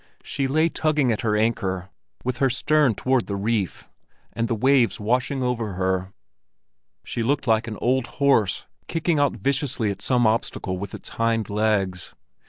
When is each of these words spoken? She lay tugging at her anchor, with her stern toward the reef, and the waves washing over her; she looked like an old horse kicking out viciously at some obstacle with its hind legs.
She 0.23 0.47
lay 0.47 0.67
tugging 0.67 1.11
at 1.11 1.21
her 1.21 1.35
anchor, 1.37 1.89
with 2.23 2.39
her 2.39 2.49
stern 2.49 2.95
toward 2.95 3.27
the 3.27 3.35
reef, 3.35 3.87
and 4.33 4.47
the 4.47 4.55
waves 4.55 4.99
washing 4.99 5.43
over 5.43 5.73
her; 5.73 6.11
she 7.03 7.21
looked 7.21 7.45
like 7.45 7.67
an 7.67 7.77
old 7.81 8.07
horse 8.17 8.65
kicking 8.87 9.19
out 9.19 9.35
viciously 9.37 9.91
at 9.91 10.01
some 10.01 10.25
obstacle 10.25 10.79
with 10.79 10.95
its 10.95 11.07
hind 11.09 11.51
legs. 11.51 12.15